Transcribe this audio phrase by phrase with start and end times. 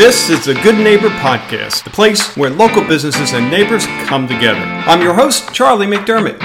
[0.00, 4.58] This is the Good Neighbor Podcast, the place where local businesses and neighbors come together.
[4.58, 6.40] I'm your host, Charlie McDermott.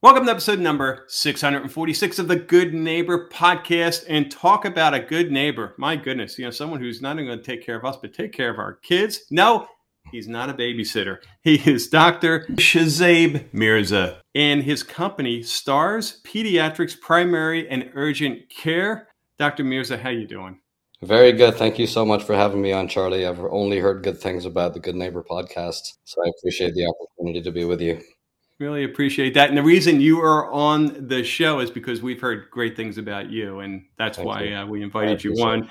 [0.00, 5.32] Welcome to episode number 646 of the Good Neighbor Podcast and talk about a good
[5.32, 5.74] neighbor.
[5.76, 8.14] My goodness, you know, someone who's not only going to take care of us, but
[8.14, 9.22] take care of our kids.
[9.28, 9.66] No,
[10.12, 11.18] he's not a babysitter.
[11.42, 12.46] He is Dr.
[12.50, 19.08] Shazaib Mirza, and his company, Starz Pediatrics Primary and Urgent Care.
[19.40, 19.64] Dr.
[19.64, 20.60] Mirza, how you doing?
[21.00, 21.54] Very good.
[21.54, 23.26] Thank you so much for having me on, Charlie.
[23.26, 27.40] I've only heard good things about the Good Neighbor podcast, so I appreciate the opportunity
[27.40, 28.02] to be with you.
[28.58, 29.48] Really appreciate that.
[29.48, 33.30] And the reason you are on the show is because we've heard great things about
[33.30, 35.70] you, and that's Thank why uh, we invited you on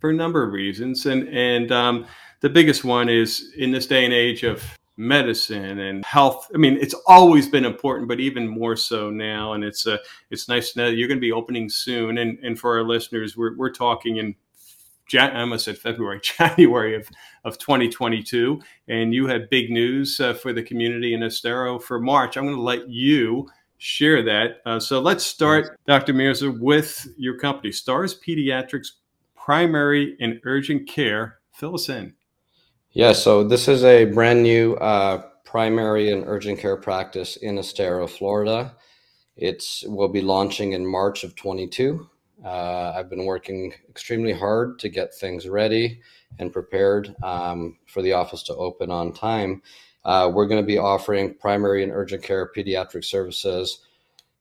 [0.00, 1.04] for a number of reasons.
[1.04, 2.06] And and um,
[2.40, 6.50] the biggest one is in this day and age of medicine and health.
[6.52, 9.52] I mean, it's always been important, but even more so now.
[9.54, 9.98] And it's uh,
[10.30, 12.18] it's nice to know you're going to be opening soon.
[12.18, 14.34] And and for our listeners, we're we're talking in
[15.08, 17.08] Jan- I almost said February, January of,
[17.44, 22.36] of 2022, and you had big news uh, for the community in Estero for March.
[22.36, 24.56] I'm going to let you share that.
[24.66, 26.12] Uh, so let's start, Dr.
[26.12, 28.88] Mirza, with your company, Starz Pediatrics
[29.34, 31.38] Primary and Urgent Care.
[31.52, 32.14] Fill us in.
[32.92, 38.06] Yeah, so this is a brand new uh, primary and urgent care practice in Estero,
[38.06, 38.74] Florida.
[39.36, 42.08] It's will be launching in March of 22.
[42.42, 46.00] Uh, I've been working extremely hard to get things ready
[46.38, 49.62] and prepared um, for the office to open on time.
[50.04, 53.80] Uh, we're going to be offering primary and urgent care pediatric services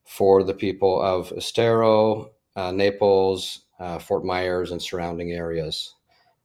[0.06, 5.96] for the people of Estero, uh, Naples, uh, Fort Myers, and surrounding areas.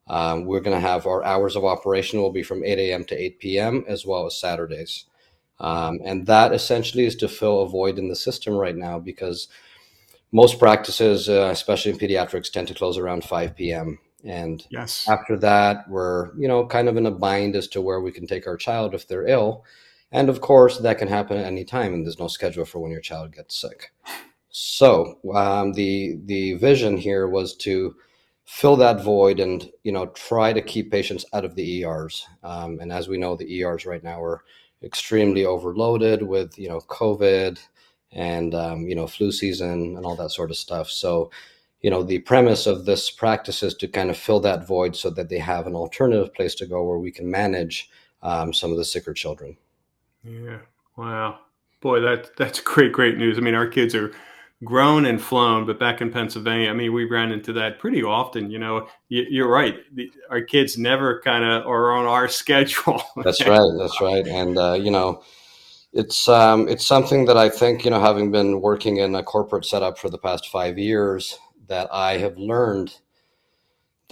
[0.08, 3.04] Um, we're going to have our hours of operation will be from 8 a.m.
[3.04, 3.84] to 8 p.m.
[3.86, 5.04] as well as Saturdays.
[5.60, 9.48] Um, and that essentially is to fill a void in the system right now because
[10.32, 13.98] most practices, uh, especially in pediatrics, tend to close around 5 p.m.
[14.24, 15.08] And yes.
[15.08, 18.26] after that, we're you know kind of in a bind as to where we can
[18.26, 19.64] take our child if they're ill,
[20.12, 22.92] and of course that can happen at any time, and there's no schedule for when
[22.92, 23.92] your child gets sick.
[24.50, 27.96] So um, the the vision here was to
[28.44, 32.26] fill that void and you know try to keep patients out of the ERs.
[32.42, 34.44] Um, and as we know, the ERs right now are
[34.82, 37.58] extremely overloaded with you know COVID
[38.12, 40.90] and um, you know flu season and all that sort of stuff.
[40.90, 41.30] So
[41.80, 45.10] you know the premise of this practice is to kind of fill that void so
[45.10, 47.90] that they have an alternative place to go where we can manage
[48.22, 49.56] um, some of the sicker children.
[50.24, 50.58] Yeah.
[50.96, 51.40] Wow.
[51.80, 53.38] Boy, that that's great, great news.
[53.38, 54.12] I mean, our kids are
[54.64, 58.50] grown and flown, but back in Pennsylvania, I mean, we ran into that pretty often.
[58.50, 59.76] You know, you, are right.
[59.92, 63.02] The, our kids never kind of are on our schedule.
[63.22, 63.72] that's right.
[63.78, 64.26] That's right.
[64.26, 65.22] And uh, you know,
[65.92, 69.64] it's um, it's something that I think you know, having been working in a corporate
[69.64, 72.94] setup for the past five years, that I have learned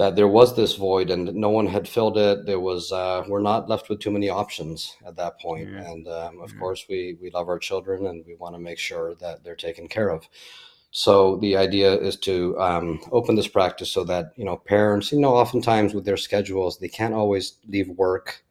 [0.00, 2.46] that there was this void and no one had filled it.
[2.46, 5.68] There was uh, we're not left with too many options at that point.
[5.68, 9.14] And um, of course we we love our children and we want to make sure
[9.16, 10.26] that they're taken care of.
[10.90, 15.20] So the idea is to um, open this practice so that you know parents, you
[15.20, 18.42] know, oftentimes with their schedules they can't always leave work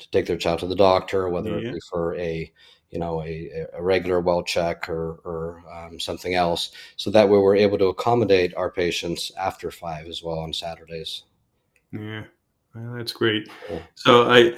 [0.00, 1.70] to take their child to the doctor, whether yeah.
[1.70, 2.52] it be for a
[2.90, 6.72] you know, a, a regular well check or, or um, something else.
[6.96, 11.24] So that way we're able to accommodate our patients after five as well on Saturdays.
[11.92, 12.24] Yeah,
[12.74, 13.48] well, that's great.
[13.66, 13.82] Cool.
[13.94, 14.56] So I,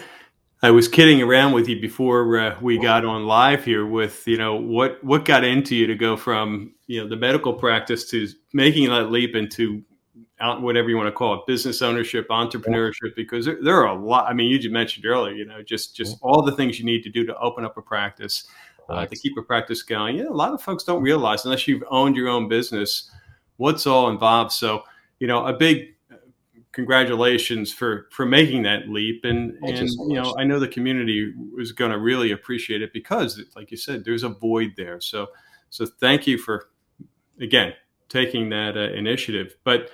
[0.63, 4.37] I was kidding around with you before uh, we got on live here with, you
[4.37, 8.29] know, what, what got into you to go from, you know, the medical practice to
[8.53, 9.83] making that leap into
[10.41, 14.27] whatever you want to call it, business ownership, entrepreneurship, because there, there, are a lot.
[14.29, 17.03] I mean, you just mentioned earlier, you know, just just all the things you need
[17.03, 18.47] to do to open up a practice,
[18.89, 20.17] uh, to keep a practice going.
[20.17, 23.11] Yeah, a lot of folks don't realize unless you've owned your own business,
[23.59, 24.53] what's all involved.
[24.53, 24.83] So,
[25.19, 26.17] you know, a big uh,
[26.73, 30.59] congratulations for for making that leap and Thank and you, so you, know i know
[30.59, 34.75] the community is going to really appreciate it because like you said there's a void
[34.77, 35.27] there so
[35.69, 36.69] so thank you for
[37.41, 37.75] again
[38.09, 39.91] taking that uh, initiative but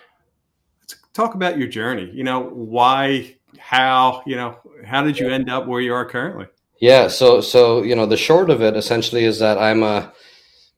[1.16, 2.11] talk about your journey.
[2.12, 6.46] You know, why, how, you know, how did you end up where you are currently?
[6.81, 7.08] Yeah.
[7.08, 10.12] So, so, you know, the short of it essentially is that I'm a,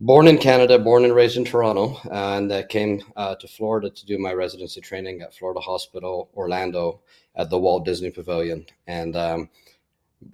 [0.01, 4.07] born in Canada, born and raised in Toronto, and I came uh, to Florida to
[4.07, 7.01] do my residency training at Florida Hospital Orlando
[7.35, 8.65] at the Walt Disney Pavilion.
[8.87, 9.51] And um,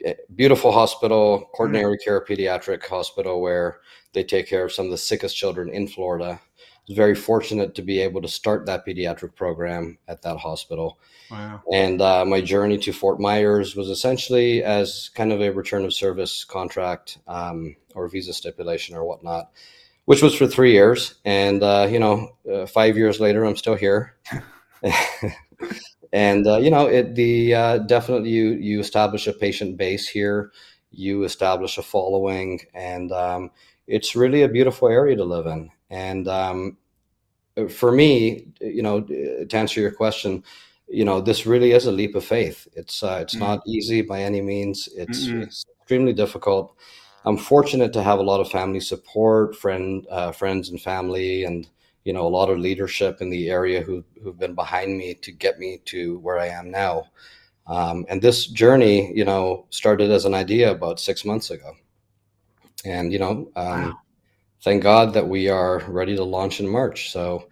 [0.04, 2.04] eh, beautiful hospital, quaternary mm-hmm.
[2.04, 3.80] care pediatric hospital where
[4.12, 6.40] they take care of some of the sickest children in Florida
[6.88, 10.98] was very fortunate to be able to start that pediatric program at that hospital.
[11.30, 11.62] Wow.
[11.72, 15.94] And uh, my journey to Fort Myers was essentially as kind of a return of
[15.94, 19.50] service contract um, or visa stipulation or whatnot,
[20.04, 21.14] which was for three years.
[21.24, 24.16] And, uh, you know, uh, five years later, I'm still here.
[26.14, 30.52] and uh, you know, it the uh, definitely you you establish a patient base here,
[30.92, 33.50] you establish a following, and um,
[33.88, 35.70] it's really a beautiful area to live in.
[35.94, 36.76] And um,
[37.70, 40.42] for me, you know, to answer your question,
[40.88, 42.66] you know, this really is a leap of faith.
[42.74, 43.44] It's uh, it's mm-hmm.
[43.44, 44.88] not easy by any means.
[44.96, 46.74] It's, it's, extremely difficult.
[47.26, 51.68] I'm fortunate to have a lot of family support, friend, uh, friends, and family, and
[52.04, 55.30] you know, a lot of leadership in the area who who've been behind me to
[55.30, 57.04] get me to where I am now.
[57.66, 61.72] Um, and this journey, you know, started as an idea about six months ago.
[62.84, 64.00] And you know, um, wow.
[64.64, 67.12] Thank God that we are ready to launch in March.
[67.12, 67.48] So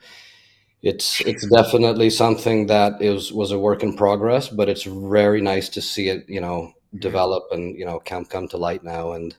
[0.80, 5.68] it's it's definitely something that is was a work in progress, but it's very nice
[5.70, 9.12] to see it, you know, develop and you know come come to light now.
[9.12, 9.36] And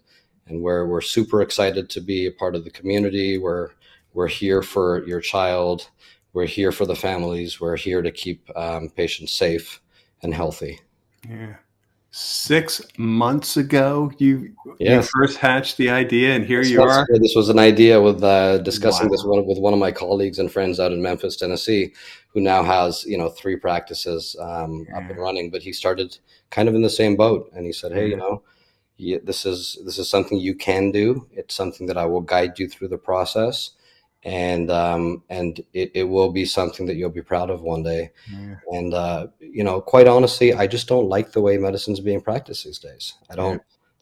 [0.48, 3.38] and we're we're super excited to be a part of the community.
[3.38, 3.70] We're
[4.14, 5.90] we're here for your child.
[6.32, 7.60] We're here for the families.
[7.60, 9.82] We're here to keep um, patients safe
[10.22, 10.80] and healthy.
[11.28, 11.56] Yeah
[12.16, 15.04] six months ago you, yes.
[15.04, 18.00] you first hatched the idea and here six you are ago, this was an idea
[18.00, 19.12] with uh, discussing wow.
[19.12, 21.92] this one with one of my colleagues and friends out in memphis tennessee
[22.28, 25.00] who now has you know three practices um, yeah.
[25.00, 26.16] up and running but he started
[26.52, 28.44] kind of in the same boat and he said hey you know
[29.24, 32.70] this is this is something you can do it's something that i will guide you
[32.70, 33.72] through the process
[34.26, 38.12] and um, and it, it will be something that you'll be proud of one day.
[38.32, 38.56] Yeah.
[38.72, 42.66] And uh, you know, quite honestly, I just don't like the way medicine's being practiced
[42.66, 43.16] these days.
[43.30, 43.60] I don't yeah.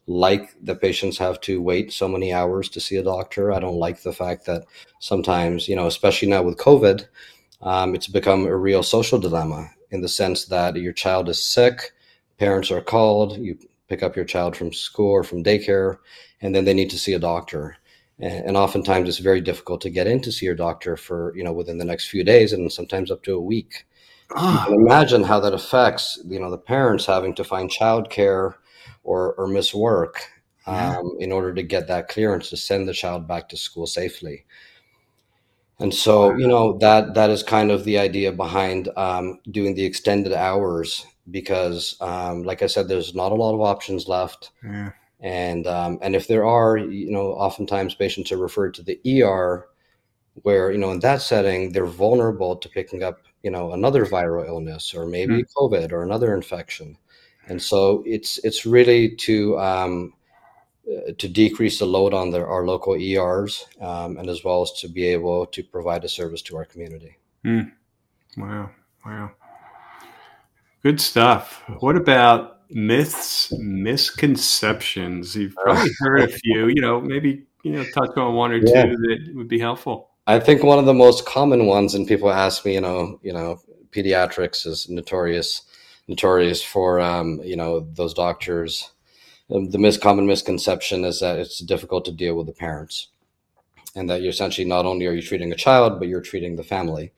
[0.07, 3.51] like the patients have to wait so many hours to see a doctor.
[3.51, 4.65] I don't like the fact that
[4.99, 7.07] sometimes, you know, especially now with COVID,
[7.61, 11.91] um, it's become a real social dilemma in the sense that your child is sick,
[12.37, 13.57] parents are called, you
[13.89, 15.97] pick up your child from school or from daycare,
[16.41, 17.75] and then they need to see a doctor
[18.21, 21.53] and, oftentimes it's very difficult to get in to see your doctor for you know
[21.53, 23.85] within the next few days and sometimes up to a week.
[24.33, 24.65] Ah.
[24.69, 28.55] imagine how that affects you know the parents having to find childcare
[29.03, 30.23] or or miss work
[30.67, 30.97] yeah.
[30.97, 34.45] um, in order to get that clearance to send the child back to school safely.
[35.79, 39.85] And so you know that that is kind of the idea behind um, doing the
[39.85, 44.51] extended hours because um, like i said there's not a lot of options left.
[44.63, 44.91] Yeah
[45.21, 49.67] and um, and if there are you know oftentimes patients are referred to the ER
[50.43, 54.47] where you know in that setting they're vulnerable to picking up you know another viral
[54.47, 55.65] illness or maybe mm-hmm.
[55.65, 56.97] COVID or another infection,
[57.47, 60.13] and so it's it's really to um,
[60.87, 64.71] uh, to decrease the load on the, our local ERs um, and as well as
[64.71, 67.17] to be able to provide a service to our community.
[67.45, 67.71] Mm.
[68.37, 68.71] Wow,
[69.05, 69.31] wow,
[70.81, 71.61] good stuff.
[71.79, 75.35] What about myths, misconceptions.
[75.35, 76.67] You've probably heard a few.
[76.67, 80.09] You know, maybe you know touch on one or two that would be helpful.
[80.27, 83.33] I think one of the most common ones, and people ask me, you know, you
[83.33, 83.59] know,
[83.91, 85.63] pediatrics is notorious,
[86.07, 88.91] notorious for, um, you know, those doctors.
[89.53, 93.07] Um, the most common misconception is that it's difficult to deal with the parents,
[93.95, 96.63] and that you're essentially not only are you treating a child, but you're treating the
[96.63, 97.11] family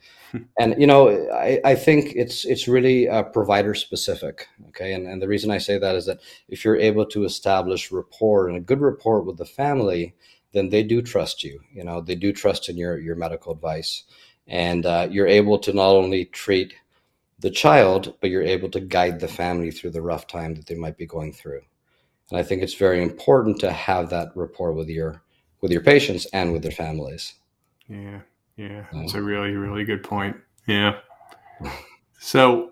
[0.60, 4.94] and you know I, I think it's it's really uh, provider specific okay?
[4.94, 8.48] And, and the reason i say that is that if you're able to establish rapport
[8.48, 10.16] and a good rapport with the family
[10.52, 12.02] then they do trust you you know?
[12.02, 14.04] They do trust in your your medical advice.
[14.46, 16.74] And uh, you're able to not only treat
[17.40, 20.76] the child but you're able to guide the family through the rough time that they
[20.76, 21.62] might be going through.
[22.30, 25.22] And i think it's very important to have that rapport with your
[25.62, 27.36] with your patients and with their families.
[27.88, 28.22] Yeah
[28.56, 30.38] yeah, that's a really, really good point.
[30.68, 31.00] Yeah.
[32.26, 32.70] So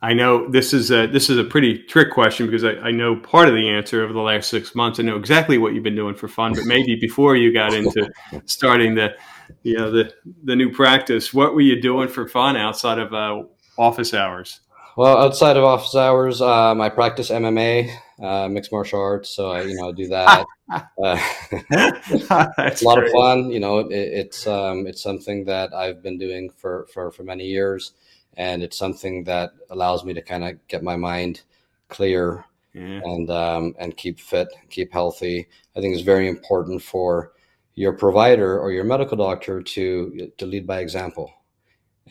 [0.00, 3.16] I know this is a this is a pretty trick question because I, I know
[3.16, 5.00] part of the answer over the last six months.
[5.00, 8.08] I know exactly what you've been doing for fun, but maybe before you got into
[8.46, 9.16] starting the
[9.64, 10.12] you know the
[10.44, 13.42] the new practice, what were you doing for fun outside of uh,
[13.76, 14.60] office hours?
[14.94, 17.90] Well, outside of office hours, um, I practice MMA,
[18.22, 19.30] uh, mixed martial arts.
[19.30, 20.46] So I, you know, do that.
[20.70, 20.84] uh,
[21.52, 23.06] it's a lot great.
[23.06, 23.50] of fun.
[23.50, 27.46] You know, it, it's um, it's something that I've been doing for for for many
[27.46, 27.92] years,
[28.36, 31.40] and it's something that allows me to kind of get my mind
[31.88, 32.44] clear
[32.74, 33.00] yeah.
[33.02, 35.48] and um, and keep fit, keep healthy.
[35.74, 37.32] I think it's very important for
[37.74, 41.32] your provider or your medical doctor to to lead by example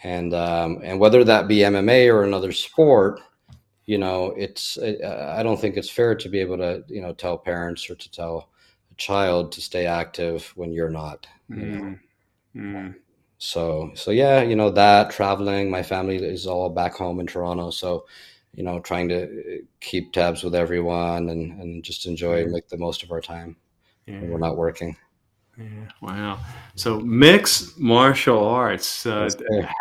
[0.04, 3.22] and um, and whether that be MMA or another sport,
[3.86, 7.14] you know, it's uh, I don't think it's fair to be able to you know
[7.14, 8.50] tell parents or to tell
[8.92, 11.28] a child to stay active when you're not.
[11.50, 12.00] mm
[12.56, 12.96] mm
[13.38, 15.70] So so yeah, you know that traveling.
[15.70, 18.06] My family is all back home in Toronto, so
[18.54, 22.70] you know trying to uh, keep tabs with everyone and and just enjoy and make
[22.70, 23.56] the most of our time
[24.08, 24.20] yeah.
[24.20, 24.96] when we're not working.
[25.58, 25.66] Yeah.
[26.02, 26.40] Wow.
[26.76, 29.06] So mixed martial arts.
[29.06, 29.30] Uh,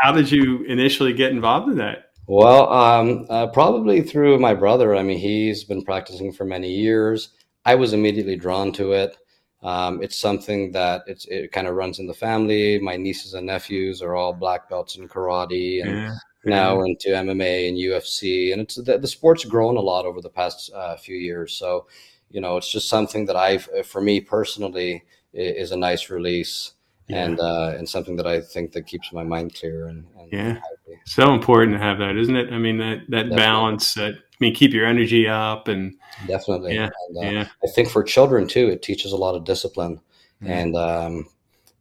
[0.00, 2.10] how did you initially get involved in that?
[2.26, 4.94] Well, um, uh, probably through my brother.
[4.94, 7.30] I mean, he's been practicing for many years.
[7.64, 9.16] I was immediately drawn to it.
[9.62, 12.78] Um, it's something that it's, it kind of runs in the family.
[12.78, 17.68] My nieces and nephews are all black belts in karate and yeah, now into MMA
[17.68, 18.52] and UFC.
[18.52, 21.54] And it's the, the, sport's grown a lot over the past uh, few years.
[21.54, 21.88] So,
[22.30, 26.72] you know, it's just something that I've, for me personally, is a nice release.
[27.08, 27.24] Yeah.
[27.24, 30.52] And uh, and something that I think that keeps my mind clear and, and yeah,
[30.52, 31.00] happy.
[31.06, 32.52] so important to have that, isn't it?
[32.52, 33.36] I mean that that Definitely.
[33.36, 35.94] balance that I mean, keep your energy up and
[36.26, 36.74] definitely.
[36.74, 37.48] Yeah, and, uh, yeah.
[37.62, 40.00] I think for children too, it teaches a lot of discipline
[40.42, 40.50] mm-hmm.
[40.50, 41.28] and um,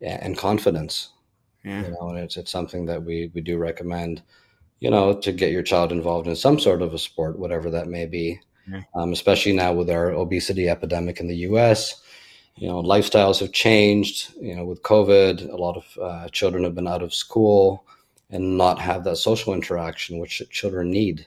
[0.01, 1.09] yeah, and confidence.
[1.63, 4.21] Yeah, you know, and it's it's something that we we do recommend.
[4.81, 7.87] You know, to get your child involved in some sort of a sport, whatever that
[7.87, 8.39] may be.
[8.69, 8.81] Yeah.
[8.93, 12.01] Um, especially now with our obesity epidemic in the U.S.
[12.59, 14.33] You know, lifestyles have changed.
[14.39, 17.85] You know, with COVID, a lot of uh, children have been out of school
[18.29, 21.25] and not have that social interaction, which children need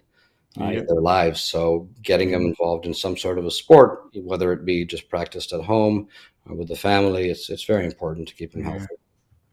[0.61, 1.41] uh, in their lives.
[1.41, 5.53] So getting them involved in some sort of a sport, whether it be just practiced
[5.55, 6.09] at home
[6.47, 8.87] or with the family, it's it's very important to keep them healthy.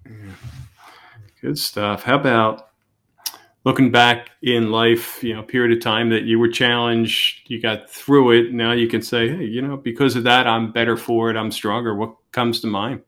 [0.05, 0.13] Yeah.
[1.41, 2.03] Good stuff.
[2.03, 2.68] How about
[3.69, 7.87] looking back in life, you know, period of time that you were challenged, you got
[7.87, 8.51] through it.
[8.51, 11.37] Now you can say, hey, you know, because of that, I'm better for it.
[11.37, 11.93] I'm stronger.
[11.93, 13.01] What comes to mind?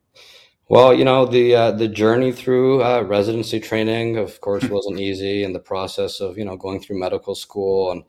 [0.70, 5.44] Well, you know the uh, the journey through uh, residency training, of course, wasn't easy,
[5.44, 8.04] and the process of you know going through medical school and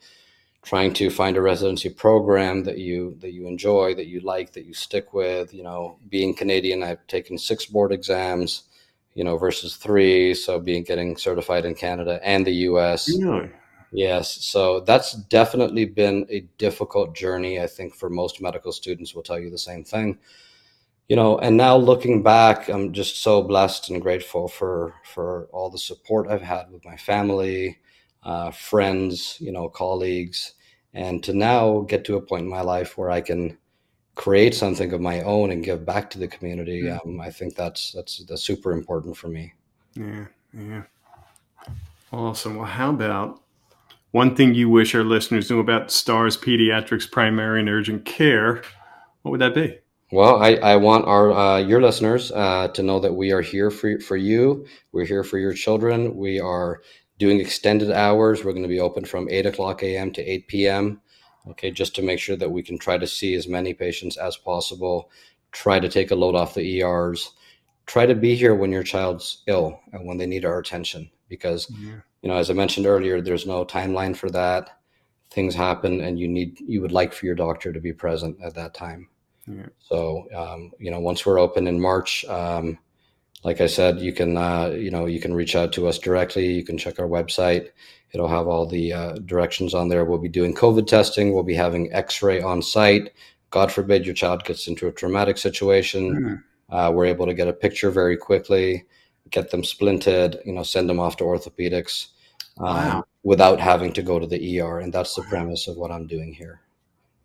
[0.63, 4.67] trying to find a residency program that you that you enjoy, that you like, that
[4.67, 5.55] you stick with.
[5.55, 8.65] You know, being Canadian, I've taken six board exams,
[9.15, 13.11] you know, versus three, so being getting certified in Canada and the U.S.
[13.19, 13.51] Really?
[13.93, 17.61] Yes, so that's definitely been a difficult journey.
[17.61, 20.19] I think for most medical students, will tell you the same thing
[21.09, 25.69] you know and now looking back i'm just so blessed and grateful for for all
[25.69, 27.79] the support i've had with my family
[28.23, 30.55] uh, friends you know colleagues
[30.95, 33.59] and to now get to a point in my life where i can
[34.15, 36.99] create something of my own and give back to the community yeah.
[37.05, 39.53] um, i think that's that's that's super important for me
[39.95, 40.83] yeah yeah
[42.13, 43.41] awesome well how about
[44.11, 48.63] one thing you wish our listeners knew about starz pediatrics primary and urgent care
[49.23, 49.79] what would that be
[50.13, 53.71] well, I, I want our uh, your listeners uh, to know that we are here
[53.71, 54.67] for for you.
[54.93, 56.15] We're here for your children.
[56.15, 56.83] We are
[57.19, 58.45] doing extended hours.
[58.45, 60.13] We're going to be open from eight o'clock a.m.
[60.13, 61.01] to eight p.m.
[61.51, 64.37] Okay, just to make sure that we can try to see as many patients as
[64.37, 65.11] possible.
[65.51, 67.33] Try to take a load off the ERs.
[67.87, 71.11] Try to be here when your child's ill and when they need our attention.
[71.29, 71.97] Because yeah.
[72.23, 74.79] you know, as I mentioned earlier, there's no timeline for that.
[75.31, 78.55] Things happen, and you need you would like for your doctor to be present at
[78.55, 79.09] that time.
[79.47, 79.67] Yeah.
[79.81, 82.79] So, um, you know, once we're open in March, um,
[83.45, 86.53] like I said, you can, uh, you know, you can reach out to us directly.
[86.53, 87.71] You can check our website.
[88.15, 90.05] It'll have all the uh, directions on there.
[90.05, 91.33] We'll be doing COVID testing.
[91.33, 93.13] We'll be having X-ray on site.
[93.51, 96.15] God forbid your child gets into a traumatic situation.
[96.15, 96.75] Mm-hmm.
[96.75, 98.85] Uh, we're able to get a picture very quickly,
[99.31, 102.09] get them splinted, you know, send them off to orthopedics
[102.59, 103.05] um, wow.
[103.23, 104.81] without having to go to the ER.
[104.81, 106.61] And that's the premise of what I'm doing here.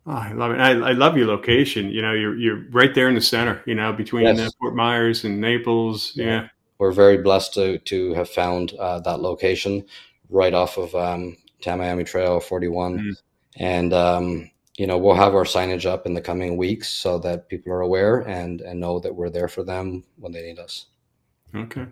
[0.06, 0.60] Oh, I love it.
[0.60, 1.90] I, I, love your location.
[1.90, 3.62] You know, you're you're right there in the center.
[3.66, 4.40] You know, between yes.
[4.40, 6.14] uh, Fort Myers and Naples.
[6.16, 6.26] Yeah.
[6.26, 6.48] yeah.
[6.78, 9.84] we're very blessed to to have found uh, that location
[10.30, 13.14] right off of um, Tamiami Trail 41, mm.
[13.58, 17.50] and um, you know we'll have our signage up in the coming weeks so that
[17.50, 20.88] people are aware and and know that we're there for them when they need us.
[21.56, 21.86] Okay.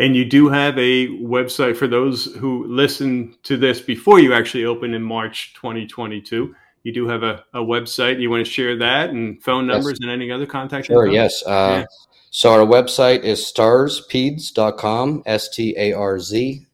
[0.00, 4.64] And you do have a website for those who listen to this before you actually
[4.64, 6.54] open in March 2022
[6.88, 8.20] you do have a, a website.
[8.20, 10.00] You want to share that and phone numbers yes.
[10.02, 10.86] and any other contact?
[10.86, 11.14] Sure, info?
[11.14, 11.42] yes.
[11.44, 11.84] Uh, yeah.
[12.30, 16.67] So our website is starzpeds.com, S-T-A-R-Z, P-E-D-S uh, dot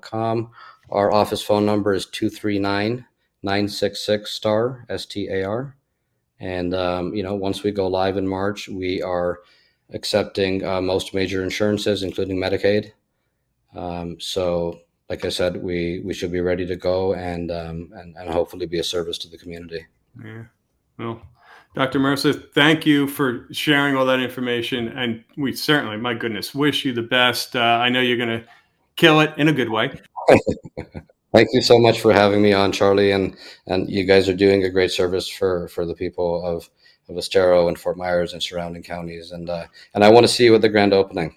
[0.00, 0.50] com.
[0.90, 5.76] Our office phone number is 239-966-STAR, S-T-A-R.
[6.40, 9.40] And, um, you know, once we go live in March, we are
[9.92, 12.92] accepting uh, most major insurances, including Medicaid.
[13.74, 18.14] Um, so like I said, we we should be ready to go and um, and,
[18.16, 19.86] and hopefully be a service to the community.
[20.22, 20.44] Yeah.
[20.98, 21.22] Well,
[21.74, 21.98] Dr.
[21.98, 26.92] Mirza, thank you for sharing all that information, and we certainly, my goodness, wish you
[26.92, 27.54] the best.
[27.54, 28.44] Uh, I know you're going to
[28.96, 30.00] kill it in a good way.
[31.32, 34.64] Thank you so much for having me on, Charlie, and and you guys are doing
[34.64, 36.68] a great service for for the people of
[37.08, 40.44] of Estero and Fort Myers and surrounding counties, and uh, and I want to see
[40.44, 41.36] you at the grand opening.